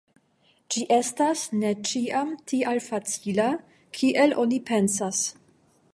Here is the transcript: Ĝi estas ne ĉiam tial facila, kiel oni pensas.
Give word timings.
Ĝi 0.75 0.85
estas 0.95 1.43
ne 1.59 1.73
ĉiam 1.89 2.33
tial 2.53 2.81
facila, 2.87 3.47
kiel 3.99 4.37
oni 4.45 4.63
pensas. 4.71 5.25